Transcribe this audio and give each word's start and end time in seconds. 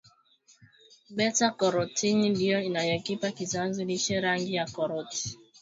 beta 1.15 1.47
karotini 1.59 2.29
ndio 2.29 2.59
inayokipa 2.61 3.31
kiazi 3.37 3.85
lishe 3.85 4.15
rangi 4.21 4.53
ya 4.55 4.65
karoti 4.65 5.39